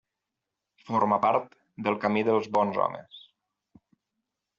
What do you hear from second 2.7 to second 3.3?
Homes.